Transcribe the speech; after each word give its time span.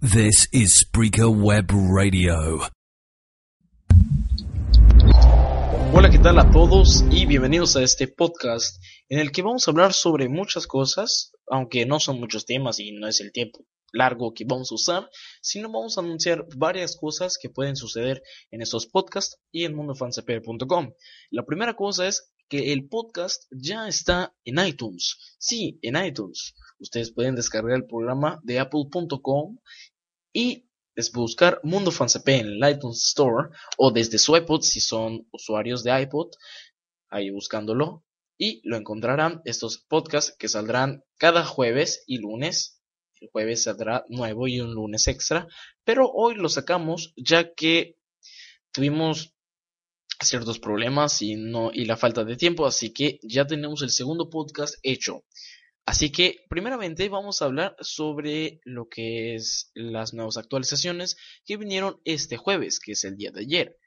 This 0.00 0.48
is 0.52 0.86
Spreaker 0.86 1.28
Web 1.28 1.72
Radio. 1.72 2.60
Hola, 5.92 6.08
¿qué 6.08 6.20
tal 6.20 6.38
a 6.38 6.48
todos? 6.52 7.04
Y 7.10 7.26
bienvenidos 7.26 7.74
a 7.74 7.82
este 7.82 8.06
podcast 8.06 8.80
en 9.08 9.18
el 9.18 9.32
que 9.32 9.42
vamos 9.42 9.66
a 9.66 9.72
hablar 9.72 9.92
sobre 9.92 10.28
muchas 10.28 10.68
cosas, 10.68 11.32
aunque 11.48 11.84
no 11.84 11.98
son 11.98 12.20
muchos 12.20 12.46
temas 12.46 12.78
y 12.78 12.92
no 12.92 13.08
es 13.08 13.20
el 13.20 13.32
tiempo 13.32 13.66
largo 13.92 14.34
que 14.34 14.44
vamos 14.44 14.70
a 14.70 14.76
usar, 14.76 15.10
sino 15.40 15.66
vamos 15.66 15.98
a 15.98 16.00
anunciar 16.02 16.46
varias 16.56 16.96
cosas 16.96 17.36
que 17.36 17.50
pueden 17.50 17.74
suceder 17.74 18.22
en 18.52 18.62
estos 18.62 18.86
podcasts 18.86 19.40
y 19.50 19.64
en 19.64 19.74
mundofancp.com. 19.74 20.92
La 21.30 21.44
primera 21.44 21.74
cosa 21.74 22.06
es 22.06 22.32
que 22.48 22.72
el 22.72 22.88
podcast 22.88 23.44
ya 23.50 23.88
está 23.88 24.34
en 24.44 24.58
iTunes. 24.64 25.36
Sí, 25.38 25.78
en 25.82 26.02
iTunes. 26.02 26.54
Ustedes 26.78 27.12
pueden 27.12 27.34
descargar 27.34 27.76
el 27.76 27.86
programa 27.86 28.40
de 28.42 28.58
apple.com 28.58 29.58
y 30.32 30.68
buscar 31.12 31.60
Mundo 31.62 31.90
FanCP 31.90 32.28
en 32.28 32.46
el 32.46 32.70
iTunes 32.70 33.04
Store 33.04 33.50
o 33.76 33.90
desde 33.90 34.18
su 34.18 34.36
iPod 34.36 34.62
si 34.62 34.80
son 34.80 35.26
usuarios 35.30 35.84
de 35.84 36.02
iPod, 36.02 36.30
ahí 37.08 37.30
buscándolo 37.30 38.04
y 38.36 38.60
lo 38.64 38.76
encontrarán 38.76 39.42
estos 39.44 39.78
podcasts 39.78 40.34
que 40.38 40.48
saldrán 40.48 41.04
cada 41.16 41.44
jueves 41.44 42.04
y 42.06 42.18
lunes. 42.18 42.82
El 43.20 43.28
jueves 43.30 43.64
saldrá 43.64 44.04
nuevo 44.08 44.46
y 44.46 44.60
un 44.60 44.74
lunes 44.74 45.08
extra, 45.08 45.48
pero 45.84 46.10
hoy 46.10 46.36
lo 46.36 46.48
sacamos 46.48 47.12
ya 47.16 47.52
que 47.52 47.96
tuvimos 48.72 49.34
ciertos 50.20 50.58
problemas 50.58 51.22
y 51.22 51.36
no 51.36 51.70
y 51.72 51.84
la 51.84 51.96
falta 51.96 52.24
de 52.24 52.36
tiempo, 52.36 52.66
así 52.66 52.92
que 52.92 53.18
ya 53.22 53.46
tenemos 53.46 53.82
el 53.82 53.90
segundo 53.90 54.28
podcast 54.28 54.74
hecho. 54.82 55.24
Así 55.86 56.10
que, 56.10 56.44
primeramente, 56.50 57.08
vamos 57.08 57.40
a 57.40 57.46
hablar 57.46 57.74
sobre 57.80 58.60
lo 58.64 58.88
que 58.88 59.34
es 59.34 59.70
las 59.74 60.12
nuevas 60.12 60.36
actualizaciones 60.36 61.16
que 61.46 61.56
vinieron 61.56 61.98
este 62.04 62.36
jueves, 62.36 62.78
que 62.78 62.92
es 62.92 63.04
el 63.04 63.16
día 63.16 63.30
de 63.30 63.40
ayer. 63.40 63.78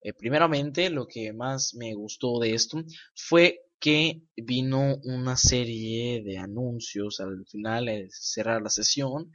Eh, 0.00 0.12
primeramente, 0.12 0.88
lo 0.88 1.08
que 1.08 1.32
más 1.32 1.74
me 1.74 1.94
gustó 1.94 2.38
de 2.38 2.54
esto 2.54 2.84
fue 3.12 3.62
que 3.80 4.22
vino 4.36 4.98
una 5.02 5.36
serie 5.36 6.22
de 6.22 6.38
anuncios 6.38 7.18
al 7.18 7.44
final, 7.46 7.88
al 7.88 8.08
cerrar 8.12 8.62
la 8.62 8.70
sesión, 8.70 9.32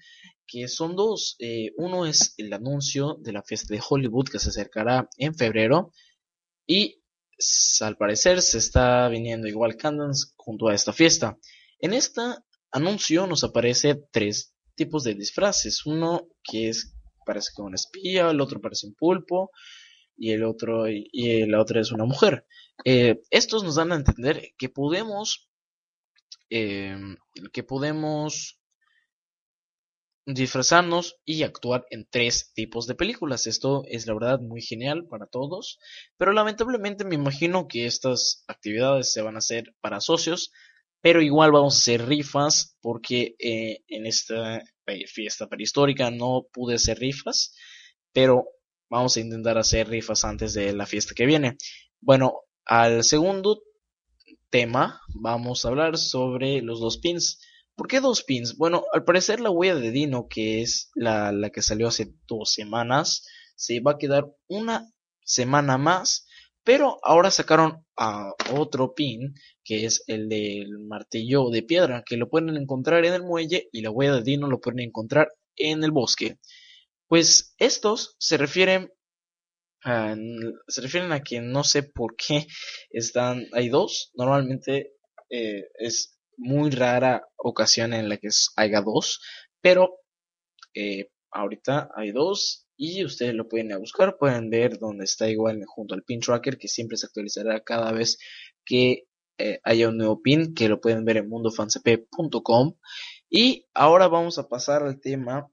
que 0.48 0.70
son 0.70 0.96
dos. 0.96 1.36
Eh, 1.40 1.72
uno 1.76 2.06
es 2.06 2.36
el 2.38 2.54
anuncio 2.54 3.18
de 3.20 3.34
la 3.34 3.44
fiesta 3.44 3.74
de 3.74 3.82
Hollywood 3.86 4.30
que 4.30 4.40
se 4.40 4.48
acercará 4.48 5.10
en 5.18 5.36
febrero 5.36 5.92
y 6.66 7.04
al 7.82 7.98
parecer 7.98 8.42
se 8.42 8.58
está 8.58 9.08
viniendo 9.10 9.48
igual 9.48 9.76
Candance 9.76 10.32
junto 10.36 10.68
a 10.68 10.74
esta 10.74 10.94
fiesta. 10.94 11.38
En 11.80 11.94
este 11.94 12.22
anuncio 12.72 13.28
nos 13.28 13.44
aparece 13.44 14.04
tres 14.12 14.56
tipos 14.76 15.04
de 15.04 15.16
disfraces. 15.16 15.86
Uno 15.86 16.28
que 16.44 16.70
es 16.70 16.96
parece 17.26 17.52
que 17.56 17.62
un 17.62 17.74
espía, 17.74 18.30
el 18.30 18.42
otro 18.42 18.62
parece 18.62 18.88
un 18.88 18.96
pulpo 18.96 19.52
y 20.16 20.32
el 20.32 20.44
otro 20.44 20.88
y, 20.88 21.46
la 21.48 21.62
otra 21.62 21.82
es 21.82 21.92
una 21.92 22.06
mujer. 22.06 22.46
Eh, 22.86 23.22
estos 23.30 23.64
nos 23.64 23.76
dan 23.76 23.92
a 23.92 23.96
entender 23.96 24.54
que 24.58 24.70
podemos 24.70 25.50
eh, 26.50 26.96
que 27.52 27.64
podemos 27.64 28.60
disfrazarnos 30.26 31.18
y 31.26 31.44
actuar 31.44 31.86
en 31.90 32.08
tres 32.10 32.54
tipos 32.54 32.88
de 32.88 32.96
películas. 32.96 33.48
Esto 33.48 33.84
es 33.88 34.08
la 34.08 34.14
verdad 34.14 34.40
muy 34.40 34.62
genial 34.62 35.06
para 35.08 35.28
todos, 35.28 35.80
pero 36.18 36.32
lamentablemente 36.32 37.04
me 37.04 37.16
imagino 37.16 37.68
que 37.68 37.86
estas 37.86 38.44
actividades 38.48 39.12
se 39.12 39.22
van 39.22 39.36
a 39.36 39.40
hacer 39.40 39.76
para 39.82 40.00
socios, 40.00 40.52
pero 41.02 41.22
igual 41.22 41.52
vamos 41.52 41.76
a 41.76 41.80
hacer 41.80 42.08
rifas 42.08 42.78
porque 42.82 43.36
eh, 43.40 43.84
en 43.88 44.06
esta 44.06 44.64
fiesta 45.08 45.48
prehistórica 45.48 46.12
no 46.12 46.48
pude 46.54 46.76
hacer 46.76 47.00
rifas, 47.00 47.56
pero 48.14 48.46
vamos 48.90 49.18
a 49.18 49.20
intentar 49.20 49.58
hacer 49.58 49.90
rifas 49.90 50.24
antes 50.24 50.54
de 50.54 50.72
la 50.72 50.86
fiesta 50.86 51.14
que 51.16 51.26
viene. 51.26 51.58
Bueno, 52.00 52.42
al 52.66 53.04
segundo 53.04 53.62
tema 54.50 55.02
vamos 55.10 55.66
a 55.66 55.70
hablar 55.70 55.98
sobre 55.98 56.62
los 56.62 56.80
dos 56.80 57.00
pins. 57.00 57.42
¿Por 57.76 57.88
qué 57.88 58.00
dos 58.00 58.24
pins? 58.24 58.56
Bueno, 58.58 58.84
al 58.94 59.04
parecer 59.04 59.40
la 59.40 59.50
huella 59.50 59.76
de 59.76 59.92
Dino, 59.92 60.28
que 60.28 60.62
es 60.62 60.92
la, 60.96 61.32
la 61.32 61.50
que 61.50 61.62
salió 61.62 61.88
hace 61.88 62.14
dos 62.28 62.54
semanas, 62.54 63.26
se 63.56 63.80
va 63.80 63.94
a 63.94 63.98
quedar 63.98 64.28
una 64.48 64.90
semana 65.24 65.78
más 65.78 66.28
pero 66.64 66.98
ahora 67.04 67.30
sacaron 67.30 67.86
a 67.98 68.32
otro 68.54 68.94
pin, 68.94 69.36
que 69.64 69.86
es 69.86 70.04
el 70.08 70.30
del 70.30 70.80
martillo 70.80 71.50
de 71.50 71.64
piedra, 71.64 72.04
que 72.06 72.18
lo 72.18 72.30
pueden 72.30 72.56
encontrar 72.56 73.06
en 73.06 73.14
el 73.14 73.24
muelle 73.24 73.70
y 73.72 73.82
la 73.82 73.92
huella 73.92 74.16
de 74.16 74.24
Dino 74.24 74.48
lo 74.48 74.60
pueden 74.60 74.80
encontrar 74.80 75.34
en 75.58 75.84
el 75.84 75.92
bosque. 75.92 76.40
Pues 77.08 77.54
estos 77.58 78.16
se 78.18 78.38
refieren 78.38 78.92
a, 79.84 80.16
se 80.68 80.82
refieren 80.82 81.12
a 81.12 81.22
que 81.22 81.42
no 81.42 81.64
sé 81.64 81.84
por 81.84 82.16
qué 82.16 82.48
están, 82.90 83.46
hay 83.52 83.68
dos, 83.68 84.12
normalmente 84.16 84.94
eh, 85.30 85.66
es 85.78 86.13
muy 86.38 86.72
rara 86.72 87.28
ocasión 87.38 87.94
en 87.94 88.10
la 88.10 88.18
que 88.18 88.30
haya 88.56 88.82
dos, 88.82 89.22
pero 89.62 90.00
eh, 90.74 91.10
ahorita 91.32 91.90
hay 91.96 92.12
dos 92.12 92.68
y 92.76 93.06
ustedes 93.06 93.34
lo 93.34 93.48
pueden 93.48 93.78
buscar, 93.80 94.18
pueden 94.18 94.50
ver 94.50 94.80
dónde 94.80 95.06
está 95.06 95.30
igual 95.30 95.64
junto 95.66 95.96
al 95.96 96.04
pin 96.04 96.20
tracker 96.20 96.58
que 96.58 96.68
siempre 96.68 96.98
se 96.98 97.06
actualizará 97.06 97.62
cada 97.62 97.92
vez 97.92 98.18
que 98.66 99.06
eh, 99.38 99.60
haya 99.64 99.90
un 99.90 99.98
nuevo 99.98 100.22
pin 100.22 100.54
que 100.54 100.70
lo 100.70 100.80
pueden 100.80 101.06
ver 101.06 101.18
en 101.18 101.30
mundofancp.com 101.30 102.76
y 103.30 103.68
ahora 103.74 104.08
vamos 104.08 104.38
a 104.38 104.48
pasar 104.48 104.84
al 104.84 105.00
tema 105.00 105.50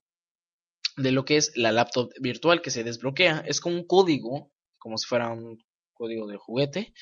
de 0.97 1.13
lo 1.13 1.25
que 1.25 1.37
es 1.37 1.57
la 1.57 1.73
laptop 1.73 2.11
virtual 2.21 2.61
que 2.61 2.71
se 2.71 2.85
desbloquea. 2.85 3.43
Es 3.47 3.61
como 3.61 3.77
un 3.77 3.87
código 3.87 4.51
como 4.81 4.99
si 4.99 5.07
fuera 5.07 5.31
un 5.31 5.59
código 5.93 6.27
de 6.27 6.37
juguete 6.37 6.93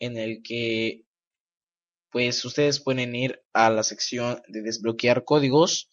en 0.00 0.16
el 0.16 0.42
que 0.42 1.05
pues 2.10 2.44
ustedes 2.44 2.80
pueden 2.80 3.14
ir 3.14 3.42
a 3.52 3.70
la 3.70 3.82
sección 3.82 4.42
de 4.48 4.62
desbloquear 4.62 5.24
códigos 5.24 5.90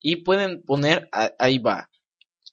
y 0.00 0.16
pueden 0.16 0.62
poner 0.62 1.08
ahí 1.38 1.58
va 1.58 1.90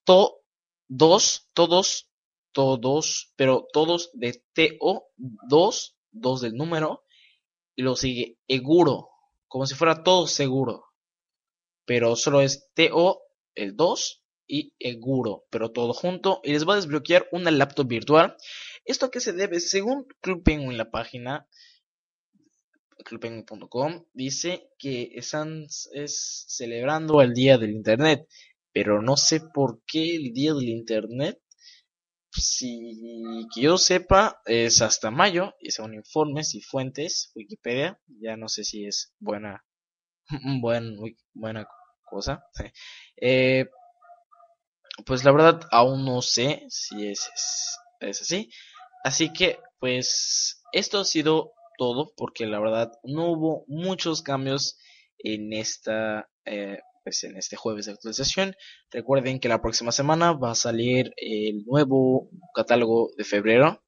to 0.04 0.42
dos, 0.88 1.48
todos, 1.54 2.10
todos, 2.52 3.32
pero 3.38 3.66
todos 3.72 4.12
de 4.14 4.44
TO, 4.54 5.06
dos, 5.16 5.96
dos 6.12 6.42
del 6.42 6.56
número, 6.56 7.06
y 7.76 7.84
lo 7.84 7.96
sigue 7.96 8.38
Eguro, 8.48 9.10
como 9.48 9.66
si 9.66 9.76
fuera 9.76 10.04
todo 10.04 10.28
seguro, 10.28 10.84
pero 11.86 12.18
solo 12.18 12.42
es 12.42 12.70
TO, 12.74 13.22
el 13.56 13.76
2 13.76 14.24
y 14.48 14.74
Eguro, 14.80 15.46
pero 15.50 15.72
todo 15.72 15.94
junto, 15.94 16.42
y 16.44 16.52
les 16.52 16.68
va 16.68 16.74
a 16.74 16.76
desbloquear 16.78 17.28
una 17.32 17.52
laptop 17.52 17.88
virtual. 17.88 18.36
¿Esto 18.84 19.06
a 19.06 19.12
qué 19.12 19.22
se 19.22 19.32
debe? 19.32 19.62
Según 19.62 20.08
Club 20.20 20.44
Penguin, 20.44 20.78
la 20.78 20.92
página 20.92 21.48
clubpenguin.com, 23.04 24.06
dice 24.14 24.70
que 24.78 25.12
están 25.16 25.66
es 25.94 26.46
celebrando 26.48 27.22
el 27.22 27.34
Día 27.34 27.58
del 27.58 27.72
Internet 27.72 28.28
pero 28.74 29.02
no 29.02 29.18
sé 29.18 29.42
por 29.54 29.82
qué 29.86 30.16
el 30.16 30.34
día 30.34 30.54
del 30.54 30.70
internet, 30.70 31.40
si 32.32 32.96
que 33.54 33.62
yo 33.62 33.78
sepa, 33.78 34.42
es 34.46 34.82
hasta 34.82 35.12
mayo, 35.12 35.54
y 35.60 35.72
son 35.72 35.94
informes 35.94 36.56
y 36.56 36.62
fuentes, 36.62 37.32
Wikipedia, 37.36 38.00
ya 38.08 38.38
no 38.38 38.48
sé 38.48 38.64
si 38.64 38.86
es 38.86 39.14
buena, 39.20 39.64
buen, 40.62 40.98
buena 41.34 41.68
cosa. 42.10 42.44
Eh, 43.24 43.68
pues 45.06 45.24
la 45.24 45.32
verdad 45.32 45.62
aún 45.70 46.06
no 46.06 46.24
sé 46.24 46.66
si 46.70 47.08
es, 47.08 47.30
es, 48.00 48.22
así. 48.22 48.50
Así 49.04 49.32
que, 49.32 49.60
pues, 49.80 50.64
esto 50.72 51.02
ha 51.02 51.06
sido 51.06 51.54
todo, 51.82 52.14
porque 52.16 52.46
la 52.46 52.60
verdad 52.60 52.92
no 53.04 53.32
hubo 53.32 53.66
muchos 53.68 54.22
cambios 54.22 54.78
en 55.18 55.52
esta 55.52 56.30
eh, 56.46 56.78
pues 57.04 57.24
en 57.24 57.36
este 57.38 57.56
jueves 57.56 57.88
de 57.88 57.94
actualización. 57.94 58.56
Recuerden 58.92 59.40
que 59.40 59.50
la 59.50 59.64
próxima 59.64 59.92
semana 59.92 60.34
va 60.34 60.52
a 60.52 60.56
salir 60.56 61.12
el 61.18 61.66
nuevo 61.66 62.30
catálogo 62.54 63.10
de 63.18 63.24
febrero 63.24 63.84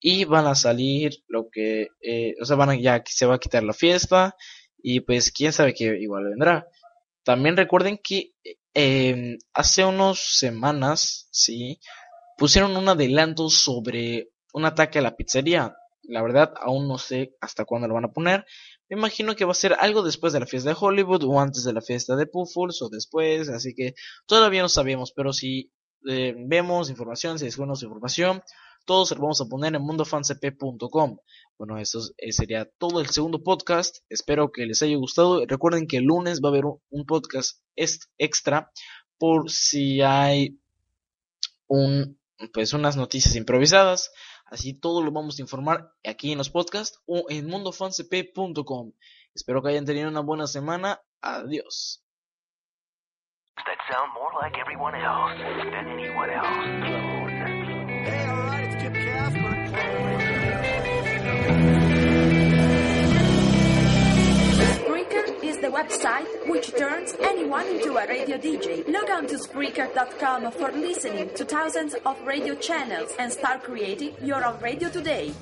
y 0.00 0.24
van 0.24 0.48
a 0.48 0.56
salir 0.56 1.12
lo 1.28 1.48
que, 1.48 1.90
eh, 2.00 2.34
o 2.42 2.44
sea, 2.44 2.56
van 2.56 2.70
a, 2.70 2.74
ya 2.74 3.04
se 3.06 3.26
va 3.26 3.36
a 3.36 3.38
quitar 3.38 3.62
la 3.62 3.72
fiesta 3.72 4.34
y 4.76 4.98
pues 4.98 5.30
quién 5.30 5.52
sabe 5.52 5.74
que 5.74 5.96
igual 5.96 6.24
vendrá. 6.24 6.66
También 7.22 7.56
recuerden 7.56 8.00
que 8.02 8.32
em, 8.74 9.38
hace 9.52 9.84
unas 9.84 10.18
semanas, 10.18 11.28
sí, 11.30 11.78
pusieron 12.36 12.76
un 12.76 12.88
adelanto 12.88 13.48
sobre 13.48 14.30
un 14.52 14.64
ataque 14.64 14.98
a 14.98 15.02
la 15.02 15.14
pizzería. 15.14 15.76
La 16.08 16.22
verdad, 16.22 16.54
aún 16.60 16.88
no 16.88 16.96
sé 16.96 17.36
hasta 17.40 17.66
cuándo 17.66 17.86
lo 17.86 17.94
van 17.94 18.06
a 18.06 18.12
poner. 18.12 18.46
Me 18.88 18.96
imagino 18.96 19.36
que 19.36 19.44
va 19.44 19.52
a 19.52 19.54
ser 19.54 19.74
algo 19.74 20.02
después 20.02 20.32
de 20.32 20.40
la 20.40 20.46
fiesta 20.46 20.70
de 20.70 20.76
Hollywood 20.78 21.22
o 21.24 21.38
antes 21.38 21.64
de 21.64 21.74
la 21.74 21.82
fiesta 21.82 22.16
de 22.16 22.26
Puffles 22.26 22.80
o 22.80 22.88
después, 22.88 23.50
así 23.50 23.74
que 23.74 23.94
todavía 24.26 24.62
no 24.62 24.70
sabemos, 24.70 25.12
pero 25.12 25.34
si 25.34 25.70
eh, 26.08 26.34
vemos 26.36 26.88
información, 26.88 27.38
si 27.38 27.44
descubrimos 27.44 27.82
información, 27.82 28.42
todo 28.86 29.04
se 29.04 29.14
lo 29.14 29.20
vamos 29.20 29.40
a 29.42 29.44
poner 29.44 29.74
en 29.74 29.82
mundofancp.com. 29.82 31.18
Bueno, 31.58 31.76
eso 31.76 32.00
eh, 32.16 32.32
sería 32.32 32.64
todo 32.78 33.02
el 33.02 33.08
segundo 33.08 33.42
podcast. 33.42 33.98
Espero 34.08 34.50
que 34.50 34.64
les 34.64 34.80
haya 34.80 34.96
gustado. 34.96 35.44
Recuerden 35.44 35.86
que 35.86 35.98
el 35.98 36.04
lunes 36.04 36.40
va 36.42 36.48
a 36.48 36.52
haber 36.52 36.64
un, 36.64 37.04
podcast 37.06 37.60
extra 37.76 38.72
por 39.18 39.50
si 39.50 40.00
hay 40.00 40.58
un, 41.66 42.18
pues 42.54 42.72
unas 42.72 42.96
noticias 42.96 43.36
improvisadas. 43.36 44.10
Así 44.50 44.74
todo 44.74 45.02
lo 45.02 45.12
vamos 45.12 45.38
a 45.38 45.42
informar 45.42 45.92
aquí 46.04 46.32
en 46.32 46.38
los 46.38 46.50
podcasts 46.50 47.00
o 47.06 47.26
en 47.28 47.46
mundofancp.com. 47.46 48.92
Espero 49.34 49.62
que 49.62 49.70
hayan 49.70 49.84
tenido 49.84 50.08
una 50.08 50.20
buena 50.20 50.46
semana. 50.46 51.00
Adiós. 51.20 52.02
Website 65.78 66.26
which 66.48 66.74
turns 66.76 67.14
anyone 67.20 67.66
into 67.66 67.96
a 67.96 68.06
radio 68.08 68.36
DJ. 68.36 68.84
Log 68.88 69.10
on 69.10 69.26
to 69.28 69.36
Spreaker.com 69.36 70.50
for 70.50 70.72
listening 70.72 71.30
to 71.36 71.44
thousands 71.44 71.94
of 72.04 72.20
radio 72.26 72.56
channels 72.56 73.12
and 73.18 73.30
start 73.30 73.62
creating 73.62 74.12
your 74.20 74.44
own 74.44 74.58
radio 74.60 74.88
today. 74.88 75.32